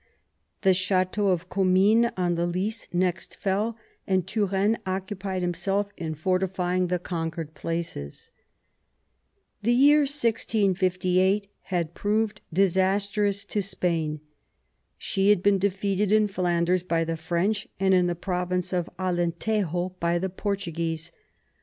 The 0.61 0.73
chateau 0.73 1.27
of 1.27 1.47
Commines 1.47 2.07
on 2.17 2.33
the 2.33 2.47
Lys 2.47 2.87
next 2.91 3.35
fell, 3.35 3.77
and 4.07 4.25
Turenne 4.25 4.79
busied 4.83 5.41
himself 5.43 5.91
in 5.95 6.15
fortifying 6.15 6.87
the 6.87 6.97
conquered 6.97 7.53
places. 7.53 8.31
The 9.61 9.73
year 9.75 9.99
1658 9.99 11.47
had 11.65 11.93
proved 11.93 12.41
disastrous 12.51 13.45
to 13.45 13.61
Spain. 13.61 14.21
She 14.97 15.29
had 15.29 15.43
been 15.43 15.59
defeated 15.59 16.11
in 16.11 16.27
Flanders 16.27 16.81
by 16.81 17.03
the 17.03 17.15
French 17.15 17.67
and 17.79 17.93
in 17.93 18.07
the 18.07 18.15
province 18.15 18.73
of 18.73 18.89
Alentejo 18.97 19.99
by 19.99 20.17
the 20.17 20.31
Portuguese. 20.31 21.11